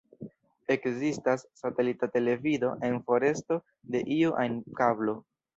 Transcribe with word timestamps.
Ekzistas 0.75 1.43
satelita 1.61 2.09
televido, 2.17 2.73
en 2.89 2.97
foresto 3.11 3.61
de 3.97 4.05
iu 4.19 4.37
ajn 4.47 4.61
kablo. 4.83 5.17